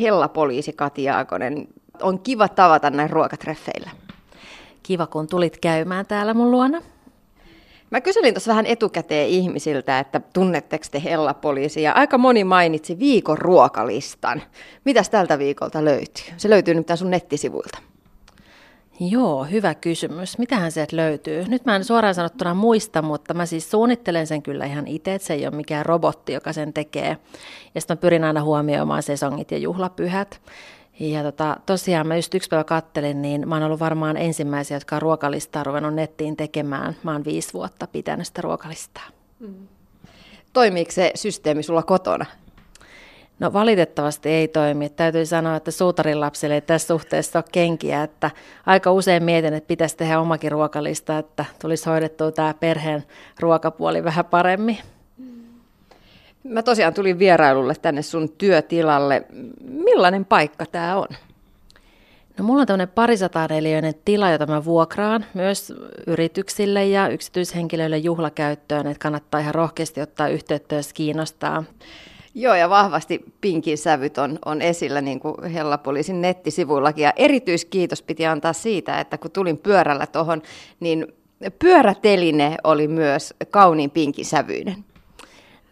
[0.00, 1.68] hella poliisi Kati Jaakonen.
[2.02, 3.90] On kiva tavata näin ruokatreffeillä.
[4.82, 6.82] Kiva, kun tulit käymään täällä mun luona.
[7.90, 13.38] Mä kyselin tuossa vähän etukäteen ihmisiltä, että tunnetteko te Hella-poliisi, ja aika moni mainitsi viikon
[13.38, 14.42] ruokalistan.
[14.84, 16.24] Mitäs tältä viikolta löytyy?
[16.36, 17.78] Se löytyy nyt sun nettisivuilta.
[19.00, 20.38] Joo, hyvä kysymys.
[20.38, 21.44] Mitähän sieltä löytyy?
[21.48, 25.26] Nyt mä en suoraan sanottuna muista, mutta mä siis suunnittelen sen kyllä ihan itse, että
[25.26, 27.16] se ei ole mikään robotti, joka sen tekee.
[27.74, 30.40] Ja sitten mä pyrin aina huomioimaan sesongit ja juhlapyhät.
[31.00, 34.96] Ja tota, tosiaan mä just yksi päivä kattelin, niin mä oon ollut varmaan ensimmäisiä, jotka
[34.96, 36.96] on ruokalistaa ruvennut nettiin tekemään.
[37.02, 39.06] Mä oon viisi vuotta pitänyt sitä ruokalistaa.
[39.40, 39.68] Mm.
[40.52, 42.26] Toimiiko se systeemi sulla kotona?
[43.38, 44.88] No valitettavasti ei toimi.
[44.88, 48.30] Täytyy sanoa, että suutarin lapsille ei tässä suhteessa ole kenkiä, että
[48.66, 53.04] aika usein mietin, että pitäisi tehdä omakin ruokalista, että tulisi hoidettua tämä perheen
[53.40, 54.78] ruokapuoli vähän paremmin.
[56.44, 59.24] Mä tosiaan tulin vierailulle tänne sun työtilalle.
[59.60, 61.08] Millainen paikka tämä on?
[62.38, 65.72] No mulla on tämmöinen parisataaneliöinen tila, jota mä vuokraan myös
[66.06, 71.64] yrityksille ja yksityishenkilöille juhlakäyttöön, että kannattaa ihan rohkeasti ottaa yhteyttä, jos kiinnostaa.
[72.34, 77.02] Joo, ja vahvasti pinkin sävyt on, on esillä niin kuin Hellapoliisin nettisivuillakin.
[77.02, 80.42] Ja erityiskiitos piti antaa siitä, että kun tulin pyörällä tuohon,
[80.80, 81.06] niin
[81.58, 84.84] pyöräteline oli myös kauniin pinkin sävyinen.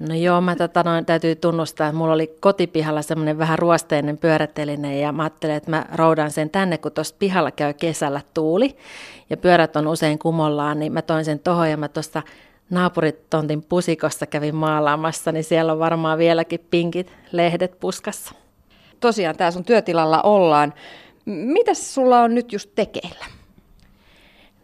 [0.08, 4.98] No joo, mä tota, noin, täytyy tunnustaa, että mulla oli kotipihalla semmoinen vähän ruosteinen pyöräteline
[4.98, 8.76] ja mä ajattelin, että mä roudan sen tänne, kun tuossa pihalla käy kesällä tuuli
[9.30, 12.22] ja pyörät on usein kumollaan, niin mä toin sen tohon ja mä tuosta
[12.72, 18.34] naapuritontin pusikossa kävin maalaamassa, niin siellä on varmaan vieläkin pinkit lehdet puskassa.
[19.00, 20.74] Tosiaan tää sun työtilalla ollaan.
[21.24, 23.26] Mitäs sulla on nyt just tekeillä?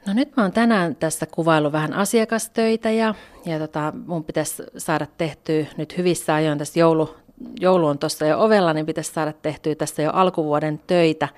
[0.06, 5.06] No nyt mä oon tänään tässä kuvailu vähän asiakastöitä ja, ja tota, mun pitäisi saada
[5.18, 7.16] tehtyä nyt hyvissä ajoin tässä joulu,
[7.60, 11.28] joulu on tuossa jo ovella, niin pitäisi saada tehtyä tässä jo alkuvuoden töitä,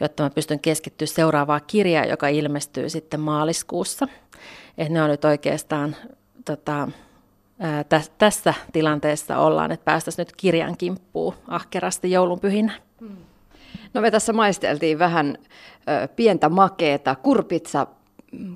[0.00, 4.08] jotta mä pystyn keskittyä seuraavaan kirjaan, joka ilmestyy sitten maaliskuussa.
[4.78, 5.96] Et ne on nyt oikeastaan
[6.44, 6.88] tota,
[7.58, 12.72] ää, tä, tässä tilanteessa ollaan, että päästäisiin nyt kirjan kimppuun ahkerasti joulunpyhinä.
[13.00, 13.16] Hmm.
[13.94, 15.38] No me tässä maisteltiin vähän
[15.88, 17.86] ö, pientä makeeta kurpitsa,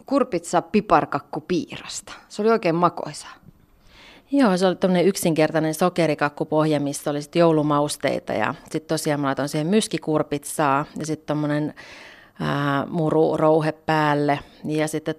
[0.06, 2.12] kurpitsa piparkakkupiirasta.
[2.28, 3.26] Se oli oikein makoisa.
[4.32, 9.48] Joo, se oli tämmöinen yksinkertainen sokerikakkupohja, missä oli sitten joulumausteita ja sitten tosiaan mä laitoin
[9.48, 11.74] siihen myskikurpitsaa ja sitten tuommoinen
[12.88, 15.14] muru rouhe päälle ja sitten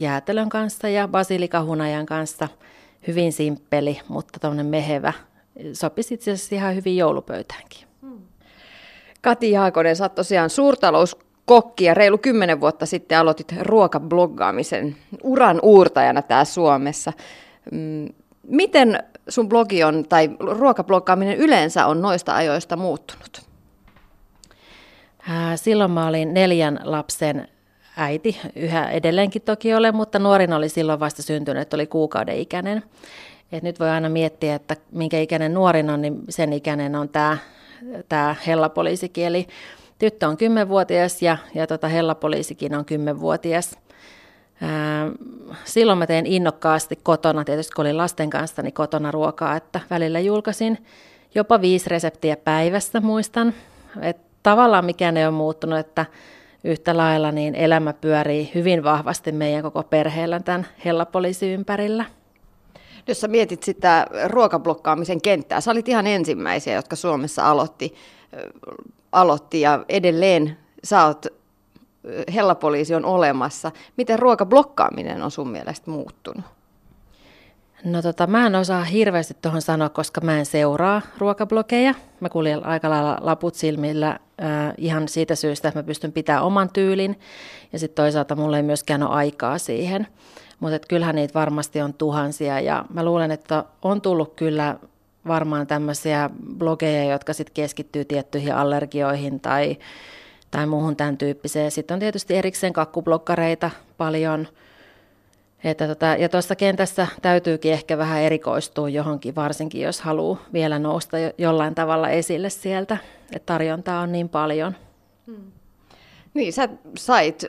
[0.00, 2.48] jäätelön kanssa ja basilikahunajan kanssa.
[3.06, 5.12] Hyvin simppeli, mutta tuommoinen mehevä.
[5.72, 7.80] Sopisi itse asiassa ihan hyvin joulupöytäänkin.
[8.02, 8.18] Hmm.
[9.20, 16.22] Kati Jaakonen, sä oot tosiaan suurtalouskokki ja reilu kymmenen vuotta sitten aloitit ruokabloggaamisen uran uurtajana
[16.22, 17.12] täällä Suomessa.
[17.72, 18.08] Mm,
[18.42, 23.42] miten sun blogi on, tai ruokabloggaaminen yleensä on noista ajoista muuttunut?
[25.56, 27.48] Silloin mä olin neljän lapsen
[27.96, 32.82] äiti, yhä edelleenkin toki olen, mutta nuorin oli silloin vasta syntynyt, oli kuukauden ikäinen.
[33.52, 37.38] Et nyt voi aina miettiä, että minkä ikäinen nuorin on, niin sen ikäinen on tämä,
[38.08, 39.46] tämä hellapoliisikieli.
[39.98, 43.78] Tyttö on kymmenvuotias ja, ja tota hellapoliisikin on kymmenvuotias.
[44.62, 45.10] Ää,
[45.64, 50.20] silloin mä tein innokkaasti kotona, tietysti kun olin lasten kanssa, niin kotona ruokaa, että välillä
[50.20, 50.78] julkaisin
[51.34, 53.54] jopa viisi reseptiä päivässä, muistan.
[54.02, 56.06] Et tavallaan mikään ei ole muuttunut, että
[56.64, 62.04] yhtä lailla niin elämä pyörii hyvin vahvasti meidän koko perheellä tämän hellapoliisi ympärillä.
[63.06, 67.94] Jos sä mietit sitä ruokablokkaamisen kenttää, sä olit ihan ensimmäisiä, jotka Suomessa aloitti,
[69.12, 71.26] aloitti ja edelleen sä oot,
[72.34, 73.72] hellapoliisi on olemassa.
[73.96, 76.44] Miten ruokablokkaaminen on sun mielestä muuttunut?
[77.84, 81.94] No tota, mä en osaa hirveästi tuohon sanoa, koska mä en seuraa ruokablogeja.
[82.20, 84.18] Mä kuljen aika lailla laput silmillä äh,
[84.78, 87.20] ihan siitä syystä, että mä pystyn pitämään oman tyylin.
[87.72, 90.06] Ja sitten toisaalta mulla ei myöskään ole aikaa siihen.
[90.60, 94.76] Mutta kyllähän niitä varmasti on tuhansia ja mä luulen, että on tullut kyllä
[95.26, 99.76] varmaan tämmöisiä blogeja, jotka sitten keskittyy tiettyihin allergioihin tai,
[100.50, 101.70] tai muuhun tämän tyyppiseen.
[101.70, 104.48] Sitten on tietysti erikseen kakkublokkareita paljon–
[105.64, 111.16] että tota, ja tuossa kentässä täytyykin ehkä vähän erikoistua johonkin, varsinkin jos haluaa vielä nousta
[111.38, 112.96] jollain tavalla esille sieltä,
[113.32, 114.76] että tarjontaa on niin paljon.
[115.26, 115.52] Hmm.
[116.34, 116.68] Niin, sä
[116.98, 117.44] sait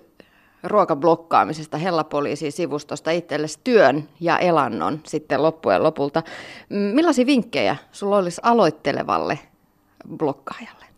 [0.64, 6.24] ruokablokkaamisesta Hellapoliisin sivustosta itsellesi työn ja elannon sitten loppujen lopulta.
[6.70, 9.40] Millaisia vinkkejä sulla olisi aloittelevalle
[10.18, 10.91] blokkaajalle?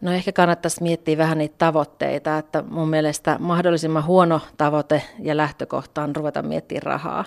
[0.00, 6.02] No ehkä kannattaisi miettiä vähän niitä tavoitteita, että mun mielestä mahdollisimman huono tavoite ja lähtökohta
[6.02, 7.24] on ruveta miettimään rahaa,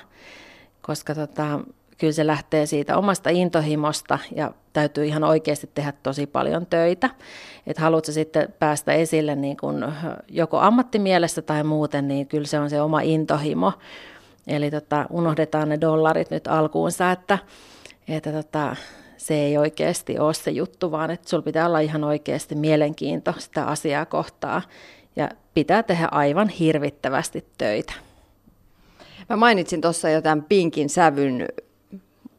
[0.82, 1.60] koska tota,
[1.98, 7.10] kyllä se lähtee siitä omasta intohimosta ja täytyy ihan oikeasti tehdä tosi paljon töitä.
[7.68, 9.94] Että haluatko sitten päästä esille niin kun
[10.30, 13.74] joko ammattimielessä tai muuten, niin kyllä se on se oma intohimo.
[14.48, 17.38] Eli tota, unohdetaan ne dollarit nyt alkuunsa, että,
[18.08, 18.76] että tota,
[19.24, 23.66] se ei oikeasti ole se juttu, vaan että sulla pitää olla ihan oikeasti mielenkiinto sitä
[23.66, 24.62] asiaa kohtaa
[25.16, 27.94] ja pitää tehdä aivan hirvittävästi töitä.
[29.30, 31.48] Mä mainitsin tuossa jo tämän pinkin sävyn.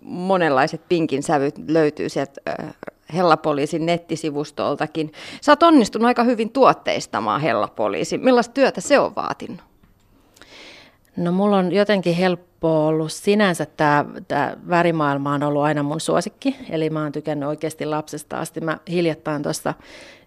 [0.02, 2.40] Monenlaiset pinkin sävyt löytyy sieltä
[3.14, 5.12] Hellapoliisin nettisivustoltakin.
[5.40, 8.24] Sä oot onnistunut aika hyvin tuotteistamaan Hellapoliisin.
[8.24, 9.60] Millaista työtä se on vaatinut?
[11.16, 16.56] No mulla on jotenkin helppo ollut sinänsä tämä, tämä värimaailma on ollut aina mun suosikki,
[16.70, 18.60] eli mä oon tykännyt oikeasti lapsesta asti.
[18.60, 19.74] Mä hiljattain tuossa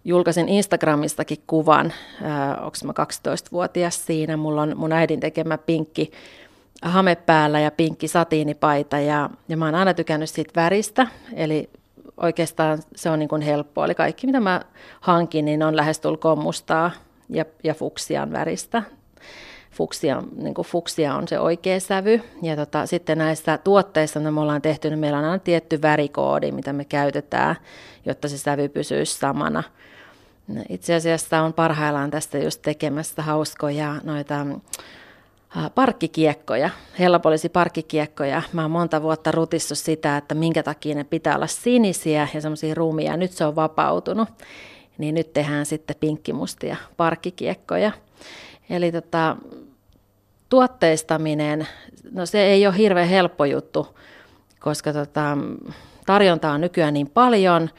[0.06, 1.94] julkaisin Instagramistakin kuvan,
[2.62, 6.12] onko mä 12-vuotias siinä, mulla on mun äidin tekemä pinkki
[6.82, 11.70] hame päällä ja pinkki satiinipaita ja, ja mä oon aina tykännyt siitä väristä, eli
[12.18, 13.86] oikeastaan se on niin kuin helppoa.
[13.86, 14.62] Eli kaikki mitä mä
[15.02, 16.92] hankin, niin on lähestulkoon mustaa
[17.30, 18.84] ja, ja fuksian väristä.
[19.78, 22.22] Fuksia, niin kuin fuksia on se oikea sävy.
[22.42, 26.52] Ja tota, sitten näistä tuotteista, mitä me ollaan tehty, niin meillä on aina tietty värikoodi,
[26.52, 27.56] mitä me käytetään,
[28.06, 29.64] jotta se sävy pysyisi samana.
[30.70, 34.46] Itse asiassa on parhaillaan tästä just tekemässä hauskoja noita
[35.76, 36.70] parkkikiekkoja,
[37.00, 38.42] hellapoliisi parkkikiekkoja.
[38.54, 42.76] Mä oon monta vuotta rutissu sitä, että minkä takia ne pitää olla sinisiä ja semmoisia
[42.76, 43.18] rumia.
[43.18, 44.30] Nyt se on vapautunut,
[44.98, 47.92] niin nyt tehdään sitten pinkkimustia parkkikiekkoja.
[48.70, 49.38] Eli tota,
[50.50, 51.68] tuotteistaminen,
[52.12, 53.98] no se ei ole hirveän helppo juttu,
[54.60, 55.38] koska tota,
[56.06, 57.70] tarjontaa on nykyään niin paljon,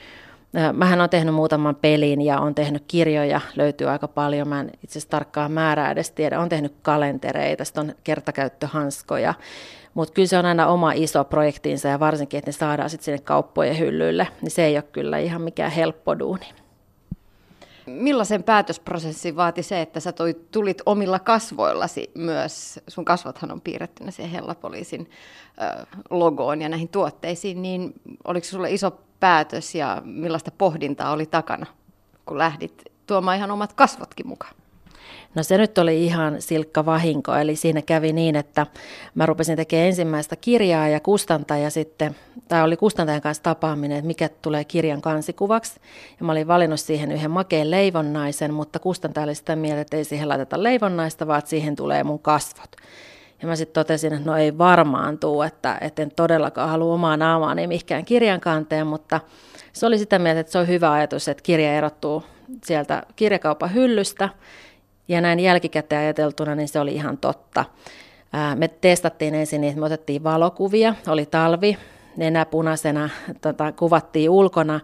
[0.73, 4.49] Mähän on tehnyt muutaman pelin ja on tehnyt kirjoja, löytyy aika paljon.
[4.49, 6.41] Mä en itse asiassa tarkkaa määrää edes tiedä.
[6.41, 9.35] On tehnyt kalentereita, sitten on kertakäyttöhanskoja.
[9.95, 13.19] Mutta kyllä se on aina oma iso projektinsa ja varsinkin, että ne saadaan sitten sinne
[13.19, 16.47] kauppojen hyllylle, niin se ei ole kyllä ihan mikään helppo duuni.
[17.89, 20.13] Millaisen päätösprosessin vaati se, että sä
[20.51, 25.11] tulit omilla kasvoillasi myös, sun kasvothan on piirrettynä siihen Hellapoliisin
[26.11, 27.93] logoon ja näihin tuotteisiin, niin
[28.25, 31.67] oliko sulle iso päätös ja millaista pohdintaa oli takana,
[32.27, 34.55] kun lähdit tuomaan ihan omat kasvotkin mukaan?
[35.35, 38.67] No se nyt oli ihan silkka vahinko, eli siinä kävi niin, että
[39.15, 42.17] mä rupesin tekemään ensimmäistä kirjaa ja kustantaja sitten,
[42.49, 45.81] tai oli kustantajan kanssa tapaaminen, että mikä tulee kirjan kansikuvaksi.
[46.21, 50.05] Ja mä olin valinnut siihen yhden makeen leivonnaisen, mutta kustantaja oli sitä mieltä, että ei
[50.05, 52.77] siihen laiteta leivonnaista, vaan että siihen tulee mun kasvot.
[53.43, 57.17] Ja mä sitten totesin, että no ei varmaan tuu, että, että en todellakaan halua omaa
[57.17, 59.21] naamaani mihinkään kirjan kanteen, mutta
[59.73, 62.23] se oli sitä mieltä, että se on hyvä ajatus, että kirja erottuu
[62.65, 64.29] sieltä kirjakaupan hyllystä.
[65.09, 67.65] Ja näin jälkikäteen ajateltuna, niin se oli ihan totta.
[68.55, 71.79] Me testattiin ensin, että me otettiin valokuvia, oli talvi,
[72.17, 73.11] nenä punaisena,
[73.41, 74.81] tota, kuvattiin ulkona,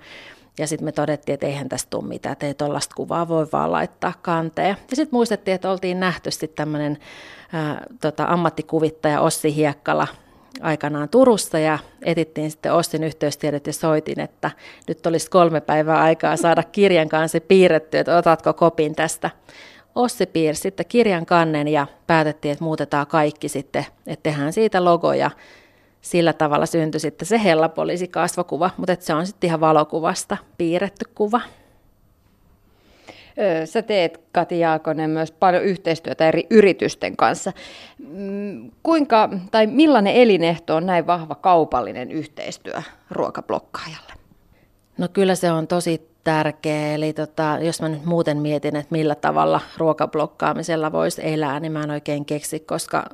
[0.58, 3.72] ja sitten me todettiin, että eihän tästä tule mitään, että ei tuollaista kuvaa voi vaan
[3.72, 4.76] laittaa kanteen.
[4.90, 6.98] Ja sitten muistettiin, että oltiin nähty sitten tämmöinen
[8.00, 10.06] tota, ammattikuvittaja Ossi Hiekkala
[10.60, 14.50] aikanaan Turussa ja etittiin sitten Ossin yhteystiedot ja soitin, että
[14.88, 19.30] nyt olisi kolme päivää aikaa saada kirjan kanssa piirretty, että otatko kopin tästä.
[19.94, 25.12] Ossi piirsi sitten kirjan kannen ja päätettiin, että muutetaan kaikki sitten, että tehdään siitä logo
[25.12, 25.30] ja
[26.00, 31.40] sillä tavalla syntyi sitten se hellapoliisi kasvokuva, mutta se on sitten ihan valokuvasta piirretty kuva.
[33.64, 37.52] Sä teet, Kati Jaakonen, myös paljon yhteistyötä eri yritysten kanssa.
[37.98, 44.12] Mm, kuinka tai millainen elinehto on näin vahva kaupallinen yhteistyö ruokablokkaajalle?
[44.98, 46.94] No kyllä se on tosi tärkeä.
[46.94, 51.82] Eli tota, jos mä nyt muuten mietin, että millä tavalla ruokablokkaamisella voisi elää, niin mä
[51.82, 53.04] en oikein keksi, koska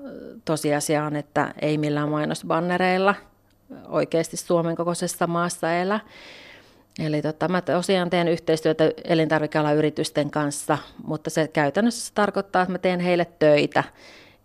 [0.44, 3.14] tosiasia on, että ei millään mainosbannereilla
[3.88, 6.00] oikeasti Suomen kokoisessa maassa elä.
[6.98, 12.78] Eli tota, mä tosiaan teen yhteistyötä elintarvikealan yritysten kanssa, mutta se käytännössä tarkoittaa, että mä
[12.78, 13.84] teen heille töitä.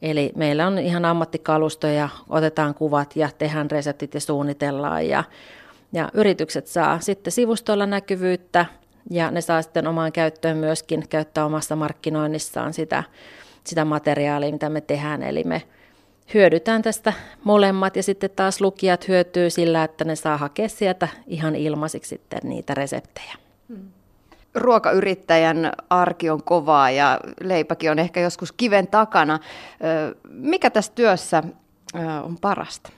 [0.01, 5.23] Eli meillä on ihan ammattikalustoja, otetaan kuvat ja tehdään reseptit ja suunnitellaan ja
[5.95, 8.65] ja yritykset saa sitten sivustolla näkyvyyttä
[9.11, 13.03] ja ne saa sitten omaan käyttöön myöskin käyttää omassa markkinoinnissaan sitä,
[13.63, 15.23] sitä materiaalia, mitä me tehdään.
[15.23, 15.61] Eli me
[16.33, 21.55] hyödytään tästä molemmat ja sitten taas lukijat hyötyy sillä, että ne saa hakea sieltä ihan
[21.55, 23.33] ilmaisiksi sitten niitä reseptejä.
[23.69, 23.89] Hmm.
[24.55, 29.39] Ruokayrittäjän arki on kovaa ja leipäkin on ehkä joskus kiven takana.
[30.29, 31.43] Mikä tässä työssä
[32.23, 32.89] on parasta?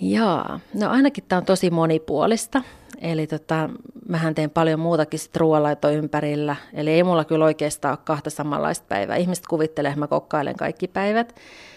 [0.00, 2.62] Jaa, no ainakin tämä on tosi monipuolista.
[3.00, 3.70] Eli tota,
[4.08, 6.56] mähän teen paljon muutakin sit ruoanlaito ympärillä.
[6.74, 9.16] Eli ei mulla kyllä oikeastaan ole kahta samanlaista päivää.
[9.16, 11.34] Ihmiset kuvittelee, että mä kokkailen kaikki päivät.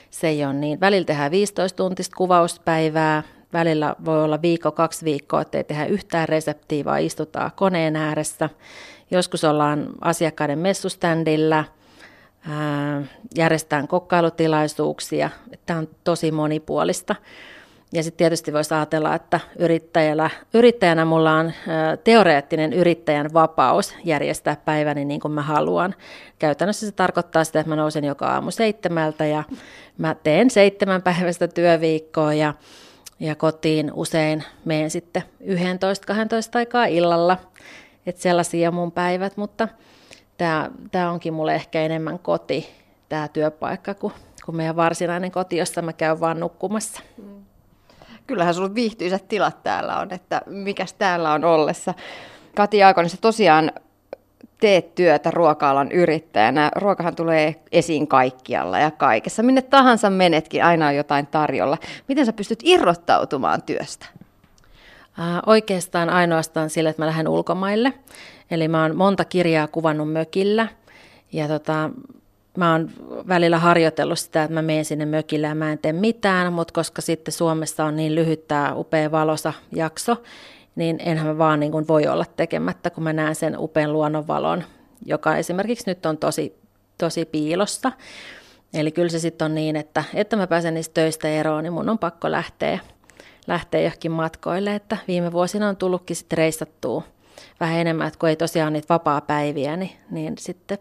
[0.10, 0.80] Se ei ole niin.
[0.80, 3.24] Välillä tehdään 15 tuntista kuvauspäivää.
[3.54, 8.50] Välillä voi olla viikko, kaksi viikkoa, että ei tehdä yhtään reseptiä, vaan istutaan koneen ääressä.
[9.12, 11.64] Joskus ollaan asiakkaiden messuständillä,
[13.36, 15.30] järjestetään kokkailutilaisuuksia.
[15.66, 17.16] Tämä on tosi monipuolista.
[17.94, 21.52] Ja sitten tietysti voisi ajatella, että yrittäjällä, yrittäjänä mulla on
[22.04, 25.96] teoreettinen yrittäjän vapaus järjestää päiväni niin kuin mä haluan.
[26.40, 29.44] Käytännössä se tarkoittaa sitä, että mä nousen joka aamu seitsemältä ja
[29.98, 32.54] mä teen seitsemän päivästä työviikkoa ja,
[33.20, 35.46] ja kotiin usein menen sitten 11-12
[36.54, 37.38] aikaa illalla.
[38.06, 39.68] Että sellaisia mun päivät, mutta
[40.92, 42.70] tämä onkin mulle ehkä enemmän koti,
[43.10, 44.14] tämä työpaikka, kuin,
[44.46, 47.02] kuin meidän varsinainen koti, jossa mä käyn vaan nukkumassa.
[47.18, 47.53] Mm
[48.28, 51.94] kyllähän sulla viihtyisät tilat täällä on, että mikäs täällä on ollessa.
[52.56, 53.72] Kati Jaakonen, sä tosiaan
[54.60, 56.72] teet työtä ruoka-alan yrittäjänä.
[56.76, 59.44] Ruokahan tulee esiin kaikkialla ja kaikessa.
[59.44, 61.78] Minne tahansa menetkin, aina on jotain tarjolla.
[62.08, 64.06] Miten sä pystyt irrottautumaan työstä?
[65.46, 67.94] Oikeastaan ainoastaan sillä, että mä lähden ulkomaille.
[68.52, 70.68] Eli mä oon monta kirjaa kuvannut mökillä.
[71.32, 71.90] Ja tota,
[72.58, 72.90] mä oon
[73.28, 77.02] välillä harjoitellut sitä, että mä menen sinne mökille ja mä en tee mitään, mutta koska
[77.02, 80.24] sitten Suomessa on niin lyhyt tämä upea valosa jakso,
[80.76, 84.64] niin enhän mä vaan niin voi olla tekemättä, kun mä näen sen upean luonnonvalon,
[85.06, 86.56] joka esimerkiksi nyt on tosi,
[86.98, 87.92] tosi piilossa.
[88.74, 91.90] Eli kyllä se sitten on niin, että, että mä pääsen niistä töistä eroon, niin mun
[91.90, 92.80] on pakko lähteä,
[93.48, 94.76] lähteä johonkin matkoille.
[94.76, 97.04] Että viime vuosina on tullutkin sitten reissattua
[97.60, 100.78] vähän enemmän, että kun ei tosiaan niitä vapaa-päiviä, niin, niin sitten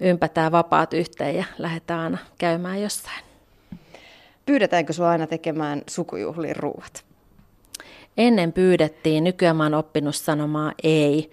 [0.00, 3.24] ympätään vapaat yhteen ja lähdetään aina käymään jossain.
[4.46, 7.04] Pyydetäänkö sinua aina tekemään sukujuhlin ruuat?
[8.16, 11.30] Ennen pyydettiin, nykyään mä oon oppinut sanomaan ei.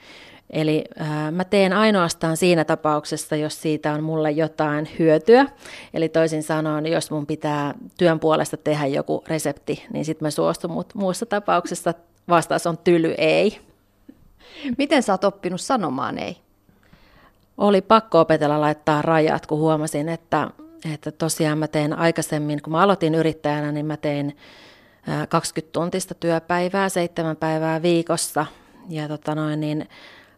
[0.49, 5.45] Eli äh, mä teen ainoastaan siinä tapauksessa, jos siitä on mulle jotain hyötyä.
[5.93, 10.71] Eli toisin sanoen, jos mun pitää työn puolesta tehdä joku resepti, niin sitten mä suostun,
[10.71, 11.93] mutta muussa tapauksessa
[12.29, 13.59] vastaus on tyly ei.
[14.77, 16.37] Miten sä oot oppinut sanomaan ei?
[17.61, 20.47] Oli pakko opetella laittaa rajat, kun huomasin, että,
[20.93, 24.37] että tosiaan mä tein aikaisemmin, kun mä aloitin yrittäjänä, niin mä tein
[25.29, 28.45] 20 tuntista työpäivää, seitsemän päivää viikossa.
[28.89, 29.89] Ja tota noin, niin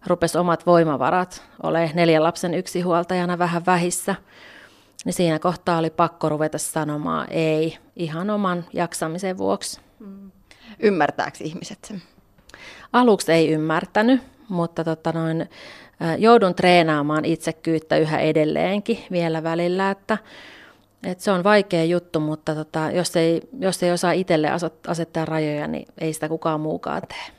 [0.07, 4.15] rupesi omat voimavarat ole neljän lapsen yksinhuoltajana vähän vähissä.
[5.05, 9.81] Niin siinä kohtaa oli pakko ruveta sanomaan ei ihan oman jaksamisen vuoksi.
[9.99, 10.31] Mm.
[10.79, 12.01] Ymmärtääkö ihmiset sen?
[12.93, 15.49] Aluksi ei ymmärtänyt, mutta tota noin,
[16.17, 20.17] joudun treenaamaan itsekyyttä yhä edelleenkin vielä välillä, että,
[21.03, 24.49] että se on vaikea juttu, mutta tota, jos, ei, jos ei osaa itselle
[24.87, 27.35] asettaa rajoja, niin ei sitä kukaan muukaan tee.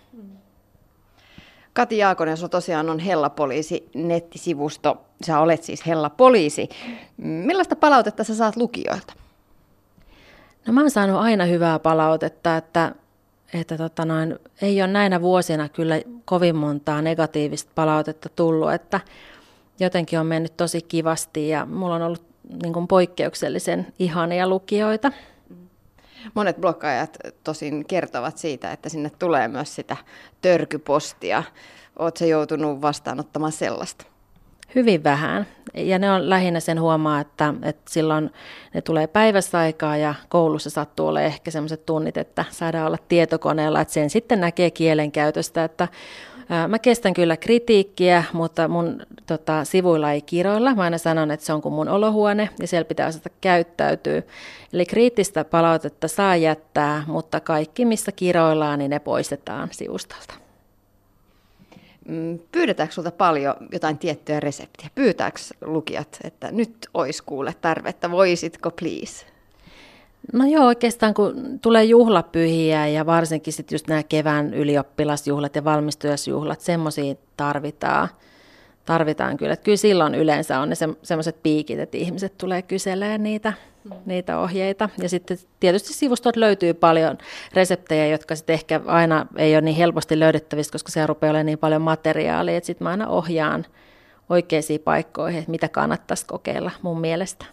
[1.73, 5.04] Kati Jaakonen, sinulla tosiaan on Hella Poliisi nettisivusto.
[5.26, 6.68] Sä olet siis Hella Poliisi.
[7.16, 9.12] Millaista palautetta sä saat lukijoilta?
[10.66, 12.94] No mä oon saanut aina hyvää palautetta, että
[13.61, 19.00] että tota noin, ei ole näinä vuosina kyllä kovin montaa negatiivista palautetta tullut, että
[19.80, 22.23] jotenkin on mennyt tosi kivasti ja mulla on ollut
[22.62, 25.12] niin kuin poikkeuksellisen ihania lukijoita.
[26.34, 29.96] Monet blokkaajat tosin kertovat siitä, että sinne tulee myös sitä
[30.40, 31.42] törkypostia.
[31.99, 34.13] Oletko joutunut vastaanottamaan sellaista?
[34.75, 35.47] Hyvin vähän.
[35.75, 38.30] Ja ne on lähinnä sen huomaa, että, että silloin
[38.75, 43.80] ne tulee päivässä aikaa ja koulussa sattuu olla ehkä sellaiset tunnit, että saadaan olla tietokoneella,
[43.80, 45.88] että sen sitten näkee kielenkäytöstä, että
[46.68, 50.75] Mä kestän kyllä kritiikkiä, mutta mun tota, sivuilla ei kiroilla.
[50.75, 54.23] Mä aina sanon, että se on kuin mun olohuone ja siellä pitää osata käyttäytyä.
[54.73, 60.43] Eli kriittistä palautetta saa jättää, mutta kaikki, missä kiroillaan, niin ne poistetaan sivustolta.
[62.08, 64.90] Mm, pyydetäänkö sinulta paljon jotain tiettyä reseptiä?
[64.94, 69.26] Pyytääkö lukijat, että nyt olisi kuule tarvetta, voisitko please?
[70.32, 76.61] No joo, oikeastaan kun tulee juhlapyhiä ja varsinkin sitten just nämä kevään ylioppilasjuhlat ja valmistujasjuhlat,
[76.61, 78.08] semmoisia tarvitaan
[78.84, 79.52] tarvitaan kyllä.
[79.52, 83.52] Että kyllä silloin yleensä on ne se, semmoiset piikit, että ihmiset tulee kyselemään niitä.
[84.07, 84.88] Niitä ohjeita.
[85.03, 87.19] Ja sitten tietysti sivustot löytyy paljon
[87.55, 91.59] reseptejä, jotka sitten ehkä aina ei ole niin helposti löydettävissä, koska se rupeaa olemaan niin
[91.59, 93.67] paljon materiaalia, että sitten mä aina ohjaan
[94.29, 97.45] oikeisiin paikkoihin, että mitä kannattaisi kokeilla mun mielestä.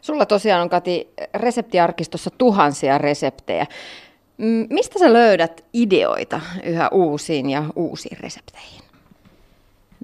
[0.00, 3.66] Sulla tosiaan on Kati reseptiarkistossa tuhansia reseptejä.
[4.70, 8.80] Mistä sä löydät ideoita yhä uusiin ja uusiin resepteihin?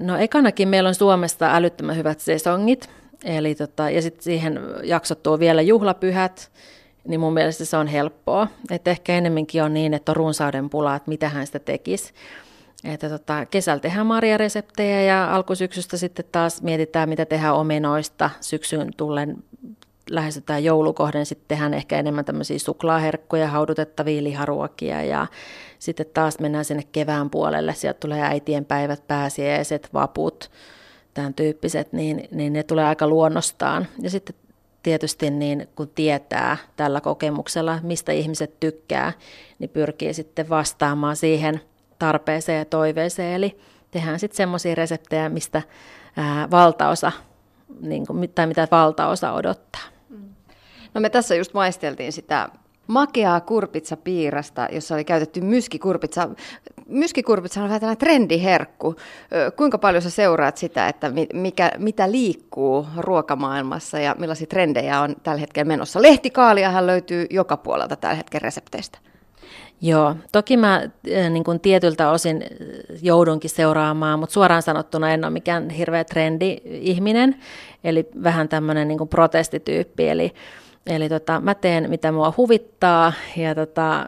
[0.01, 2.91] No ekanakin meillä on Suomesta älyttömän hyvät sesongit,
[3.25, 6.51] eli tota, ja sitten siihen jaksottuu vielä juhlapyhät,
[7.09, 8.49] niin mun mielestä se on helppoa.
[8.71, 12.13] Että ehkä enemmänkin on niin, että on runsauden pula, että mitä hän sitä tekisi.
[12.85, 18.31] Että tota, kesällä tehdään marjareseptejä ja alkusyksystä sitten taas mietitään, mitä tehdään omenoista.
[18.41, 19.37] Syksyn tullen
[20.11, 25.27] lähestytään joulukohden, sitten tehdään ehkä enemmän tämmöisiä suklaaherkkuja, haudutettavia liharuokia ja
[25.79, 27.75] sitten taas mennään sinne kevään puolelle.
[27.75, 30.51] Sieltä tulee äitien päivät, pääsiäiset, vaput,
[31.17, 33.87] tämän tyyppiset, niin, niin ne tulee aika luonnostaan.
[34.03, 34.37] Ja sitten
[34.83, 39.13] tietysti niin kun tietää tällä kokemuksella, mistä ihmiset tykkää,
[39.59, 41.61] niin pyrkii sitten vastaamaan siihen
[41.99, 43.35] tarpeeseen ja toiveeseen.
[43.35, 43.59] Eli
[43.91, 45.63] tehdään sitten semmoisia reseptejä, mistä
[46.17, 47.13] ää, valtaosa,
[47.81, 49.83] niin kuin, tai mitä valtaosa odottaa.
[50.95, 52.49] No me tässä just maisteltiin sitä
[52.87, 56.29] makeaa kurpitsapiirasta, jossa oli käytetty myskikurpitsa.
[56.89, 58.97] Myskikurpitsa on vähän tällainen trendiherkku.
[59.57, 65.41] Kuinka paljon sä seuraat sitä, että mikä, mitä liikkuu ruokamaailmassa ja millaisia trendejä on tällä
[65.41, 66.03] hetkellä menossa?
[66.03, 68.99] Lehtikaaliahan löytyy joka puolelta tällä hetkellä resepteistä.
[69.81, 70.83] Joo, toki mä
[71.31, 72.45] niin kuin tietyltä osin
[73.03, 77.37] joudunkin seuraamaan, mutta suoraan sanottuna en ole mikään hirveä trendi-ihminen,
[77.85, 80.33] eli vähän tämmöinen niin kuin protestityyppi, eli
[80.87, 84.07] Eli tota, mä teen mitä mua huvittaa ja tota,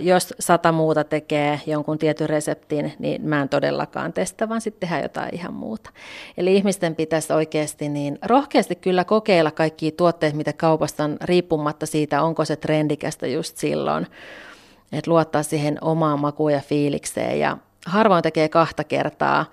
[0.00, 5.02] jos sata muuta tekee jonkun tietyn reseptin, niin mä en todellakaan testa, vaan sitten tehdään
[5.02, 5.90] jotain ihan muuta.
[6.36, 12.22] Eli ihmisten pitäisi oikeasti niin rohkeasti kyllä kokeilla kaikkia tuotteita, mitä kaupasta on, riippumatta siitä,
[12.22, 14.06] onko se trendikästä just silloin.
[14.92, 19.44] Että luottaa siihen omaan makuun ja fiilikseen ja harvoin tekee kahta kertaa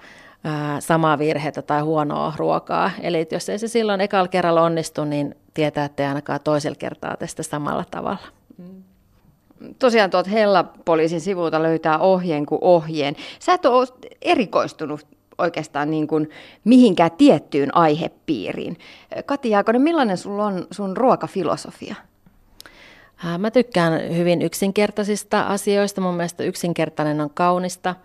[0.80, 2.92] samaa virhettä tai huonoa ruokaa.
[3.02, 7.18] Eli jos ei se silloin ekalla kerralla onnistu, niin tietää, että ei ainakaan toisella kertaa
[7.18, 8.28] tästä samalla tavalla.
[8.58, 8.84] Mm.
[9.80, 13.16] Tosiaan tuolta Hella-poliisin sivulta löytää ohjeen kuin ohjeen.
[13.40, 13.88] Sä et ole
[14.22, 15.08] erikoistunut
[15.38, 16.30] oikeastaan niin kuin
[16.64, 18.78] mihinkään tiettyyn aihepiiriin.
[19.26, 21.96] Kati Jaakonen, millainen sulla on sun ruokafilosofia?
[23.38, 26.02] Mä tykkään hyvin yksinkertaisista asioista.
[26.02, 27.96] Mun mielestä yksinkertainen on kaunista.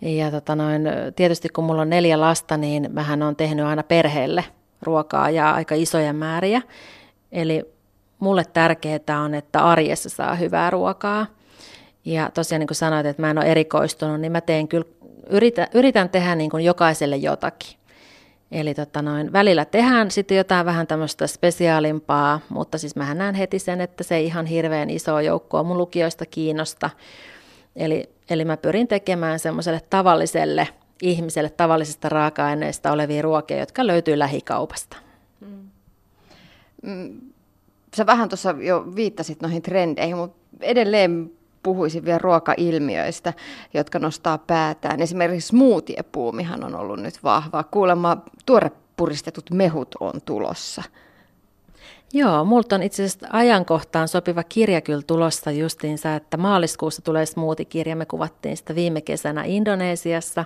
[0.00, 0.82] Ja tota noin,
[1.16, 4.44] tietysti kun mulla on neljä lasta, niin mähän on tehnyt aina perheelle
[4.84, 6.62] ruokaa ja aika isoja määriä.
[7.32, 7.74] Eli
[8.18, 11.26] mulle tärkeää on, että arjessa saa hyvää ruokaa.
[12.04, 14.86] Ja tosiaan niin kuin sanoit, että mä en ole erikoistunut, niin mä teen kyllä,
[15.30, 17.78] yritän, yritän tehdä niin kuin jokaiselle jotakin.
[18.52, 23.58] Eli tota noin, välillä tehdään sitten jotain vähän tämmöistä spesiaalimpaa, mutta siis mä näen heti
[23.58, 26.90] sen, että se ei ihan hirveän iso joukkoa mun lukijoista kiinnosta.
[27.76, 30.68] Eli, eli mä pyrin tekemään semmoiselle tavalliselle
[31.04, 34.96] ihmiselle tavallisista raaka-aineista olevia ruokia, jotka löytyy lähikaupasta.
[35.40, 35.68] Mm.
[36.82, 37.20] mm.
[37.96, 41.30] Sä vähän tuossa jo viittasit noihin trendeihin, mutta edelleen
[41.62, 43.32] puhuisin vielä ruokailmiöistä,
[43.74, 45.00] jotka nostaa päätään.
[45.00, 47.64] Esimerkiksi smoothie-puumihan on ollut nyt vahva.
[47.64, 50.82] Kuulemma tuorepuristetut mehut on tulossa.
[52.12, 57.96] Joo, multa on itse asiassa ajankohtaan sopiva kirja kyllä tulossa justiinsa, että maaliskuussa tulee smoothie-kirja.
[57.96, 60.44] Me kuvattiin sitä viime kesänä Indonesiassa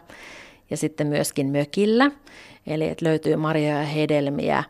[0.71, 2.11] ja sitten myöskin mökillä,
[2.67, 4.65] eli että löytyy marjoja ja hedelmiä.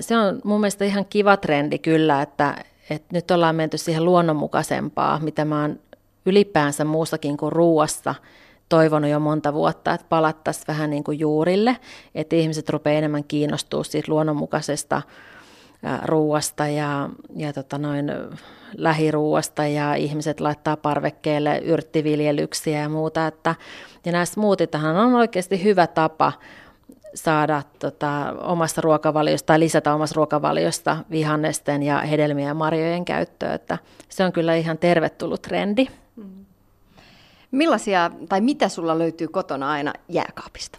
[0.00, 5.20] Se on mun mielestä ihan kiva trendi kyllä, että, että nyt ollaan menty siihen luonnonmukaisempaa,
[5.22, 5.78] mitä mä oon
[6.26, 8.14] ylipäänsä muustakin kuin ruuassa
[8.68, 11.76] toivonut jo monta vuotta, että palattaisiin vähän niin kuin juurille,
[12.14, 15.02] että ihmiset rupeaa enemmän kiinnostua siitä luonnonmukaisesta
[16.04, 18.12] ruuasta ja, ja tota noin,
[18.76, 23.26] lähiruuasta ja ihmiset laittaa parvekkeelle yrttiviljelyksiä ja muuta.
[23.26, 23.54] Että,
[24.04, 26.32] ja nämä smoothitahan on oikeasti hyvä tapa
[27.14, 33.54] saada tota, omasta ruokavaliosta tai lisätä omasta ruokavaliosta vihannesten ja hedelmien ja marjojen käyttöä.
[33.54, 35.86] Että se on kyllä ihan tervetullut trendi.
[37.50, 40.78] Millaisia tai mitä sulla löytyy kotona aina jääkaapista?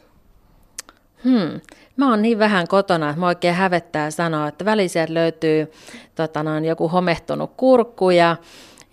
[1.24, 1.62] Hmm.
[1.98, 5.72] Mä oon niin vähän kotona, että mä oikein hävettää sanoa, että välisiä löytyy
[6.16, 8.36] tota noin, joku homehtunut kurkku ja,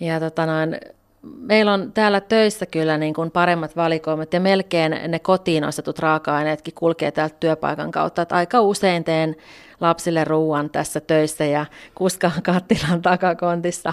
[0.00, 0.80] ja tota noin,
[1.22, 6.74] meillä on täällä töissä kyllä niin kuin paremmat valikoimat ja melkein ne kotiin ostetut raaka-aineetkin
[6.74, 8.22] kulkee täältä työpaikan kautta.
[8.22, 9.36] Että aika usein teen
[9.80, 13.92] lapsille ruuan tässä töissä ja kuskaan kattilan takakontissa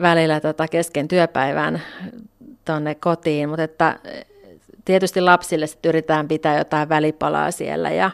[0.00, 1.82] välillä tota kesken työpäivän
[2.64, 3.98] tuonne kotiin, mutta että
[4.84, 8.10] tietysti lapsille sitten yritetään pitää jotain välipalaa siellä ja,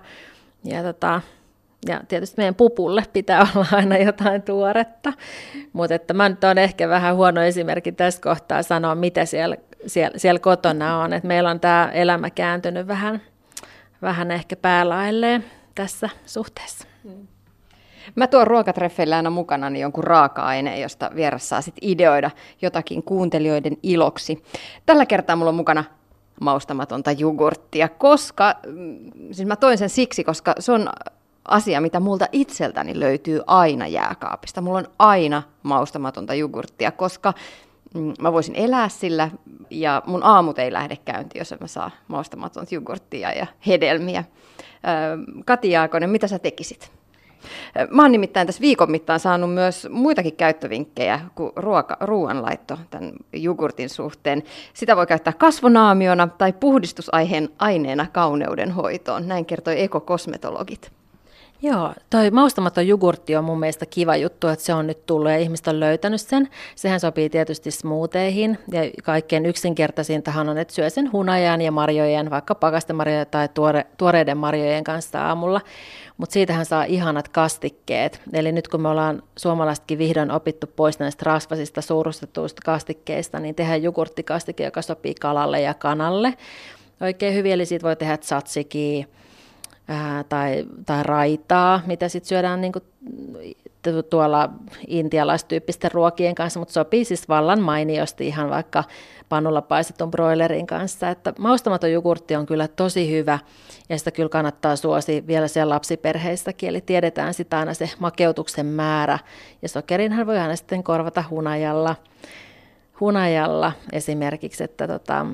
[0.64, 1.20] ja, tota,
[1.88, 5.12] ja tietysti meidän pupulle pitää olla aina jotain tuoretta,
[5.72, 10.18] mutta että mä nyt on ehkä vähän huono esimerkki tässä kohtaa sanoa, mitä siellä, siellä,
[10.18, 13.22] siellä kotona on, että meillä on tämä elämä kääntynyt vähän,
[14.02, 16.86] vähän ehkä päälailleen tässä suhteessa.
[18.14, 22.30] Mä tuon ruokatreffeillä aina mukana niin jonkun raaka-aineen, josta vieras saa sit ideoida
[22.62, 24.42] jotakin kuuntelijoiden iloksi.
[24.86, 25.84] Tällä kertaa mulla on mukana
[26.40, 28.98] maustamatonta jogurttia, koska, mm,
[29.32, 30.88] siis mä toin sen siksi, koska se on
[31.48, 34.60] asia, mitä multa itseltäni löytyy aina jääkaapista.
[34.60, 37.32] Mulla on aina maustamatonta jogurttia, koska
[37.94, 39.30] mm, mä voisin elää sillä
[39.70, 44.24] ja mun aamut ei lähde käyntiin, jos en mä saa maustamatonta jogurttia ja hedelmiä.
[45.44, 46.95] Kati Jaakonen, mitä sä tekisit?
[47.90, 53.88] Mä oon nimittäin tässä viikon mittaan saanut myös muitakin käyttövinkkejä kuin ruoka, ruoanlaitto tämän jogurtin
[53.88, 54.42] suhteen.
[54.74, 60.92] Sitä voi käyttää kasvonaamiona tai puhdistusaiheen aineena kauneuden hoitoon, näin kertoi ekokosmetologit.
[61.62, 65.38] Joo, toi maustamaton jogurtti on mun mielestä kiva juttu, että se on nyt tullut ja
[65.38, 66.48] ihmiset on löytänyt sen.
[66.74, 72.54] Sehän sopii tietysti smootheihin ja kaikkein yksinkertaisintahan on, että syö sen hunajan ja marjojen, vaikka
[72.54, 75.60] pakastemarjojen tai tuore, tuoreiden marjojen kanssa aamulla.
[76.16, 78.20] Mutta siitähän saa ihanat kastikkeet.
[78.32, 83.82] Eli nyt kun me ollaan suomalaisetkin vihdoin opittu pois näistä rasvasista suurustetuista kastikkeista, niin tehdään
[83.82, 86.34] jogurttikastike, joka sopii kalalle ja kanalle
[87.00, 87.52] oikein hyvin.
[87.52, 89.06] Eli siitä voi tehdä tzatsikia,
[89.88, 92.84] ää, tai, tai raitaa, mitä sitten syödään niin kuin,
[94.10, 94.50] tuolla
[94.86, 98.84] intialaistyyppisten ruokien kanssa, mutta sopii siis vallan mainiosti ihan vaikka
[99.28, 101.10] pannulla paistetun broilerin kanssa.
[101.10, 103.38] Että maustamaton jogurtti on kyllä tosi hyvä
[103.88, 109.18] ja sitä kyllä kannattaa suosi vielä siellä lapsiperheissäkin, eli tiedetään sitä aina se makeutuksen määrä
[109.62, 111.96] ja sokerinhan voi aina sitten korvata hunajalla,
[113.00, 115.26] hunajalla esimerkiksi, että tota,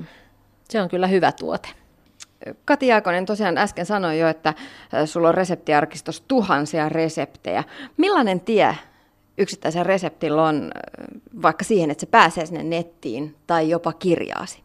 [0.68, 1.81] se on kyllä hyvä tuote.
[2.64, 4.54] Kati Jaakonen tosiaan äsken sanoi jo, että
[5.04, 7.64] sulla on reseptiarkistossa tuhansia reseptejä.
[7.96, 8.76] Millainen tie
[9.38, 10.72] yksittäisen reseptillä on
[11.42, 14.62] vaikka siihen, että se pääsee sinne nettiin tai jopa kirjaasi?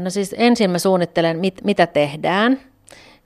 [0.00, 2.60] No siis ensin mä suunnittelen, mit, mitä tehdään.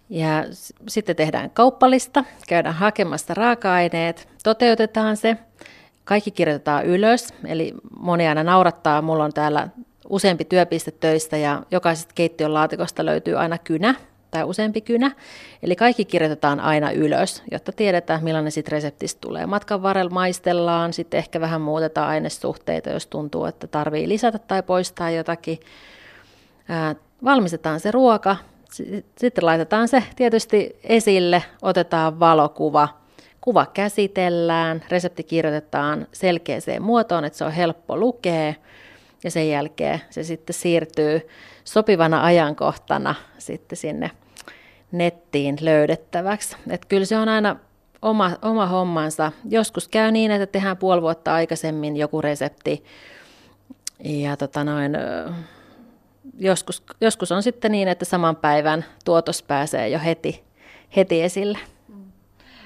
[0.08, 0.44] Ja
[0.88, 5.36] sitten tehdään kauppalista, käydään hakemassa raaka-aineet, toteutetaan se,
[6.04, 9.68] kaikki kirjoitetaan ylös, eli moni aina naurattaa, mulla on täällä
[10.10, 13.94] useampi työpiste töistä ja jokaisesta keittiön laatikosta löytyy aina kynä
[14.30, 15.10] tai useampi kynä.
[15.62, 19.46] Eli kaikki kirjoitetaan aina ylös, jotta tiedetään, millainen sitten reseptistä tulee.
[19.46, 25.10] Matkan varrella maistellaan, sitten ehkä vähän muutetaan ainesuhteita, jos tuntuu, että tarvii lisätä tai poistaa
[25.10, 25.60] jotakin.
[26.68, 26.94] Ää,
[27.24, 28.36] valmistetaan se ruoka,
[29.18, 32.88] sitten laitetaan se tietysti esille, otetaan valokuva,
[33.40, 38.54] kuva käsitellään, resepti kirjoitetaan selkeäseen muotoon, että se on helppo lukea–
[39.24, 41.28] ja sen jälkeen se sitten siirtyy
[41.64, 44.10] sopivana ajankohtana sitten sinne
[44.92, 46.56] nettiin löydettäväksi.
[46.70, 47.56] Et kyllä se on aina
[48.02, 49.32] oma, oma hommansa.
[49.48, 52.84] Joskus käy niin, että tehdään puoli vuotta aikaisemmin joku resepti
[54.04, 54.92] ja tota noin,
[56.38, 60.44] joskus, joskus on sitten niin, että saman päivän tuotos pääsee jo heti,
[60.96, 61.58] heti esille.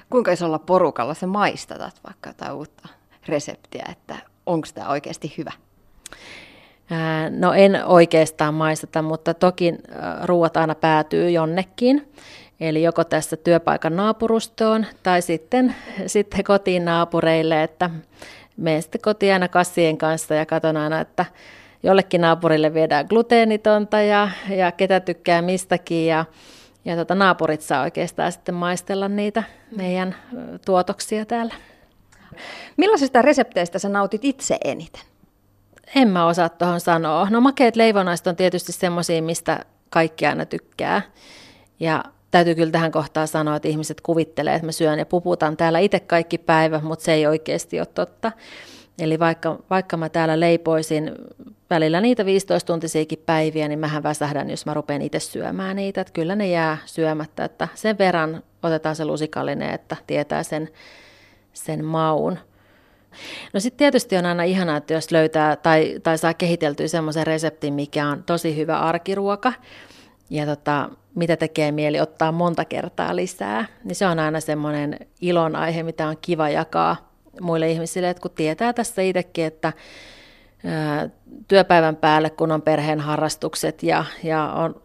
[0.09, 2.87] Kuinka isolla porukalla se maistatat vaikka jotain uutta
[3.27, 4.15] reseptiä, että
[4.45, 5.51] onko tämä oikeasti hyvä?
[7.39, 9.73] No en oikeastaan maisteta, mutta toki
[10.23, 12.11] ruuat aina päätyy jonnekin.
[12.59, 15.75] Eli joko tässä työpaikan naapurustoon tai sitten,
[16.07, 17.89] sitten kotiin naapureille, että
[18.57, 21.25] menen sitten kotiin aina kassien kanssa ja katson aina, että
[21.83, 26.25] jollekin naapurille viedään gluteenitonta ja, ja ketä tykkää mistäkin ja,
[26.85, 29.43] ja tota, naapurit saa oikeastaan sitten maistella niitä
[29.77, 30.15] meidän
[30.65, 31.53] tuotoksia täällä.
[32.77, 35.01] Millaisista resepteistä sä nautit itse eniten?
[35.95, 37.27] En mä osaa tuohon sanoa.
[37.29, 41.01] No makeet leivonaiset on tietysti semmoisia, mistä kaikki aina tykkää.
[41.79, 45.79] Ja täytyy kyllä tähän kohtaan sanoa, että ihmiset kuvittelee, että mä syön ja puputan täällä
[45.79, 48.31] itse kaikki päivä, mutta se ei oikeasti ole totta.
[48.99, 51.11] Eli vaikka, vaikka mä täällä leipoisin
[51.69, 56.01] välillä niitä 15-tuntisiakin päiviä, niin mähän väsähdän, jos mä rupean itse syömään niitä.
[56.01, 60.69] Että kyllä ne jää syömättä, että sen verran otetaan se lusikallinen, että tietää sen,
[61.53, 62.39] sen maun.
[63.53, 67.73] No sitten tietysti on aina ihanaa, että jos löytää tai, tai saa kehiteltyä semmoisen reseptin,
[67.73, 69.53] mikä on tosi hyvä arkiruoka.
[70.29, 75.55] Ja tota, mitä tekee mieli ottaa monta kertaa lisää, niin se on aina semmoinen ilon
[75.55, 79.73] aihe, mitä on kiva jakaa muille ihmisille, että kun tietää tässä itsekin, että
[80.65, 81.09] ää,
[81.47, 84.81] työpäivän päälle, kun on perheen harrastukset ja, ja on,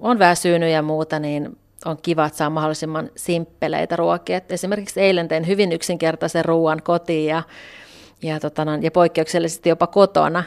[0.00, 4.36] on väsynyt ja muuta, niin on kiva, että saa mahdollisimman simppeleitä ruokia.
[4.36, 7.42] Et esimerkiksi eilen tein hyvin yksinkertaisen ruoan kotiin ja,
[8.22, 10.44] ja, tota, ja poikkeuksellisesti jopa kotona.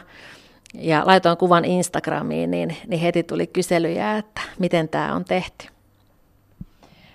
[0.74, 5.66] Ja laitoin kuvan Instagramiin, niin, niin heti tuli kyselyjä, että miten tämä on tehty.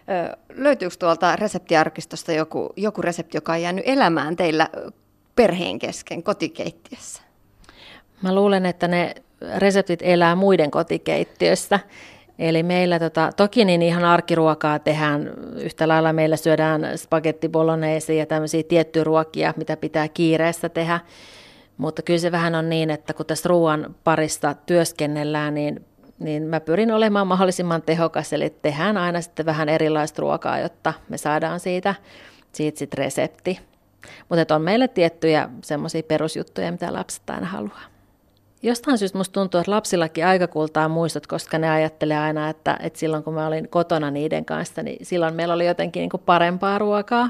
[0.10, 4.70] Ö, löytyykö tuolta reseptiarkistosta joku, joku resepti, joka on jäänyt elämään teillä
[5.36, 7.22] perheen kesken kotikeittiössä?
[8.22, 9.16] Mä luulen, että ne
[9.58, 11.80] reseptit elää muiden kotikeittiössä.
[12.40, 18.26] Eli meillä tota, toki niin ihan arkiruokaa tehdään, yhtä lailla meillä syödään spagetti bolognese ja
[18.26, 21.00] tämmöisiä tiettyjä ruokia, mitä pitää kiireessä tehdä.
[21.78, 25.86] Mutta kyllä se vähän on niin, että kun tässä ruoan parista työskennellään, niin,
[26.20, 31.18] niin mä pyrin olemaan mahdollisimman tehokas, eli tehdään aina sitten vähän erilaista ruokaa, jotta me
[31.18, 31.96] saadaan siitä,
[32.52, 33.60] siitä sit resepti.
[34.30, 37.93] Mutta on meille tiettyjä semmoisia perusjuttuja, mitä lapset aina haluaa.
[38.64, 43.00] Jostain syystä musta tuntuu, että lapsillakin aika kultaa muistot, koska ne ajattelee aina, että, että
[43.00, 46.80] silloin kun mä olin kotona niiden kanssa, niin silloin meillä oli jotenkin niin kuin parempaa
[46.80, 47.30] ruokaa.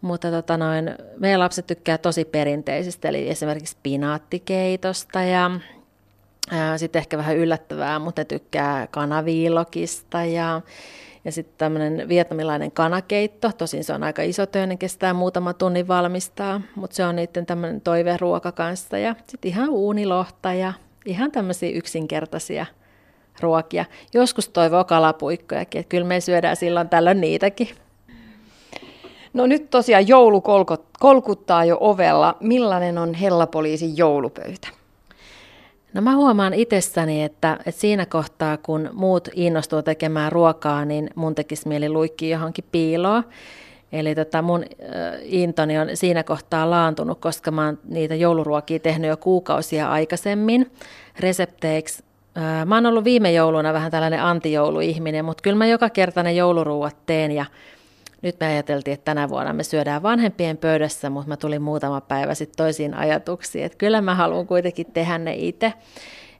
[0.00, 5.50] Mutta tota noin, meidän lapset tykkää tosi perinteisistä, eli esimerkiksi pinaattikeitosta ja
[6.76, 10.60] sitten ehkä vähän yllättävää, mutta ne tykkää kanaviilokista ja,
[11.28, 13.50] ja sitten tämmöinen vietnamilainen kanakeitto.
[13.58, 17.80] Tosin se on aika iso ne kestää muutama tunnin valmistaa, mutta se on niiden tämmöinen
[17.80, 18.98] toiveruoka kanssa.
[18.98, 20.72] Ja sitten ihan uunilohta ja
[21.06, 22.66] ihan tämmöisiä yksinkertaisia
[23.40, 23.84] ruokia.
[24.14, 27.68] Joskus toivoo kalapuikkojakin, että kyllä me syödään silloin tällöin niitäkin.
[29.32, 30.42] No nyt tosiaan joulu
[31.00, 32.36] kolkuttaa jo ovella.
[32.40, 34.77] Millainen on Hellapoliisin joulupöytä?
[35.94, 41.34] No mä huomaan itsessäni, että, että siinä kohtaa, kun muut innostuu tekemään ruokaa, niin mun
[41.34, 43.24] tekisi mieli luikki johonkin piiloon.
[43.92, 44.64] Eli tota mun
[45.22, 50.70] intoni on siinä kohtaa laantunut, koska mä oon niitä jouluruokia tehnyt jo kuukausia aikaisemmin
[51.20, 52.04] resepteiksi.
[52.66, 56.96] Mä oon ollut viime jouluna vähän tällainen antijouluihminen, mutta kyllä mä joka kerta ne jouluruuat
[57.06, 57.44] teen ja
[58.22, 62.34] nyt me ajateltiin, että tänä vuonna me syödään vanhempien pöydässä, mutta mä tulin muutama päivä
[62.34, 65.72] sitten toisiin ajatuksiin, että kyllä mä haluan kuitenkin tehdä ne itse.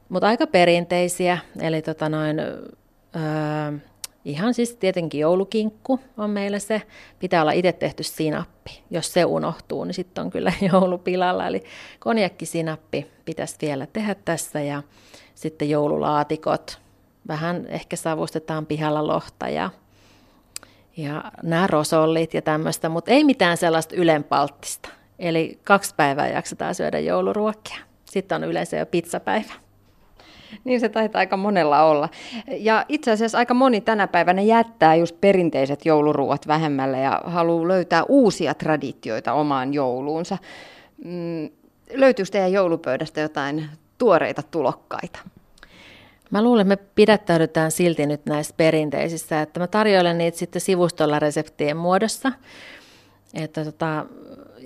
[0.09, 3.79] Mutta aika perinteisiä, eli tota noin, öö,
[4.25, 6.81] ihan siis tietenkin joulukinkku on meillä se.
[7.19, 8.83] Pitää olla itse tehty sinappi.
[8.89, 11.47] Jos se unohtuu, niin sitten on kyllä joulupilalla.
[11.47, 11.63] Eli
[11.99, 14.83] konjakkisinappi pitäisi vielä tehdä tässä ja
[15.35, 16.79] sitten joululaatikot.
[17.27, 19.69] Vähän ehkä savustetaan pihalla lohta ja
[20.99, 24.89] ja nämä rosollit ja tämmöistä, mutta ei mitään sellaista ylenpalttista.
[25.19, 27.77] Eli kaksi päivää jaksetaan syödä jouluruokia.
[28.05, 29.53] Sitten on yleensä jo pizzapäivä.
[30.63, 32.09] Niin se taitaa aika monella olla.
[32.47, 38.03] Ja itse asiassa aika moni tänä päivänä jättää just perinteiset jouluruuat vähemmälle ja haluaa löytää
[38.03, 40.37] uusia traditioita omaan jouluunsa.
[41.05, 41.49] Mm,
[41.93, 45.19] löytyykö teidän joulupöydästä jotain tuoreita tulokkaita?
[46.31, 51.19] Mä luulen, että me pidättäydytään silti nyt näissä perinteisissä, että mä tarjoilen niitä sitten sivustolla
[51.19, 52.31] reseptien muodossa.
[53.33, 54.05] Että tota,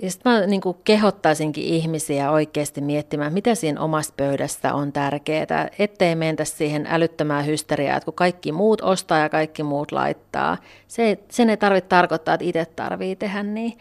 [0.02, 6.14] ja sitten mä niin kehottaisinkin ihmisiä oikeasti miettimään, mitä siinä omassa pöydässä on tärkeää, ettei
[6.14, 10.56] mentä siihen älyttömään hysteriaan, että kun kaikki muut ostaa ja kaikki muut laittaa.
[10.88, 13.78] Se, sen ei tarvitse tarkoittaa, että itse tarvii tehdä niin.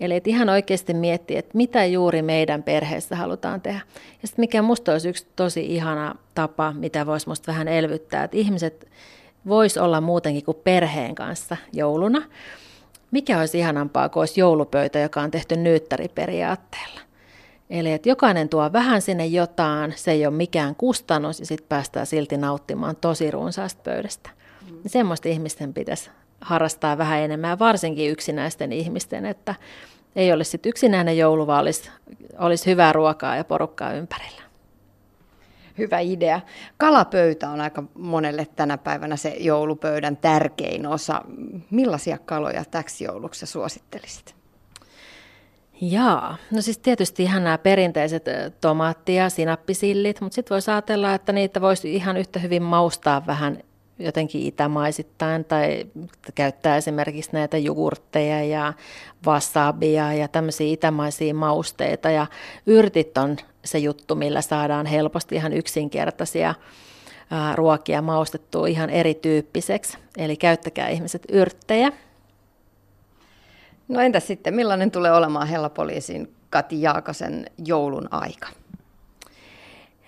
[0.00, 3.80] Eli että ihan oikeasti miettiä, että mitä juuri meidän perheessä halutaan tehdä.
[4.22, 8.36] Ja sitten mikä musta olisi yksi tosi ihana tapa, mitä voisi musta vähän elvyttää, että
[8.36, 8.88] ihmiset
[9.48, 12.22] vois olla muutenkin kuin perheen kanssa jouluna.
[13.10, 17.00] Mikä olisi ihanampaa kuin olisi joulupöytä, joka on tehty nyyttäriperiaatteella.
[17.70, 22.06] Eli että jokainen tuo vähän sinne jotain, se ei ole mikään kustannus ja sitten päästään
[22.06, 24.30] silti nauttimaan tosi runsaasta pöydästä.
[24.70, 24.76] Mm.
[24.86, 26.10] Semmoista ihmisten pitäisi
[26.44, 29.54] harrastaa vähän enemmän, varsinkin yksinäisten ihmisten, että
[30.16, 31.90] ei olisi sitten yksinäinen joulu, vaan olisi,
[32.38, 34.42] olisi hyvää ruokaa ja porukkaa ympärillä.
[35.78, 36.40] Hyvä idea.
[36.76, 41.22] Kalapöytä on aika monelle tänä päivänä se joulupöydän tärkein osa.
[41.70, 44.34] Millaisia kaloja täksi jouluksi suosittelisit?
[45.80, 48.24] Jaa, no siis tietysti ihan nämä perinteiset
[48.60, 53.58] tomaatti- ja sinappisillit, mutta sitten voisi ajatella, että niitä voisi ihan yhtä hyvin maustaa vähän
[53.98, 55.86] jotenkin itämaisittain tai
[56.34, 58.72] käyttää esimerkiksi näitä jogurtteja ja
[59.26, 62.10] wasabia ja tämmöisiä itämaisia mausteita.
[62.10, 62.26] Ja
[62.66, 66.54] yrtit on se juttu, millä saadaan helposti ihan yksinkertaisia
[67.54, 69.98] ruokia maustettua ihan erityyppiseksi.
[70.16, 71.92] Eli käyttäkää ihmiset yrttejä.
[73.88, 78.48] No entä sitten, millainen tulee olemaan Hellapoliisin Kati Jaakasen joulun aika?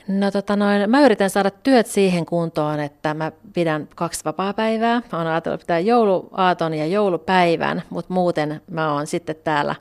[0.09, 5.03] No tota noin, mä yritän saada työt siihen kuntoon, että mä pidän kaksi vapaa-päivää.
[5.12, 9.75] Mä oon ajatellut pitää jouluaaton ja joulupäivän, mutta muuten mä oon sitten täällä,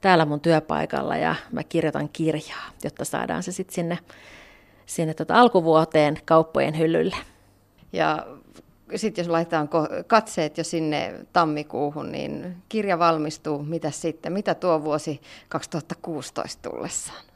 [0.00, 3.98] täällä mun työpaikalla ja mä kirjoitan kirjaa, jotta saadaan se sitten sinne,
[4.86, 7.16] sinne tota alkuvuoteen kauppojen hyllylle.
[7.92, 8.26] Ja
[8.96, 9.68] sitten jos laitetaan
[10.06, 13.62] katseet jo sinne tammikuuhun, niin kirja valmistuu.
[13.62, 14.32] Mitä sitten?
[14.32, 17.33] Mitä tuo vuosi 2016 tullessaan?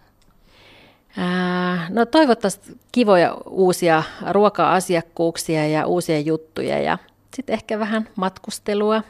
[1.89, 6.99] No toivottavasti kivoja uusia ruoka-asiakkuuksia ja uusia juttuja ja
[7.37, 9.03] sitten ehkä vähän matkustelua.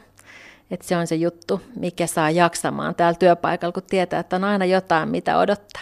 [0.71, 4.65] Että se on se juttu, mikä saa jaksamaan täällä työpaikalla, kun tietää, että on aina
[4.65, 5.81] jotain, mitä odottaa.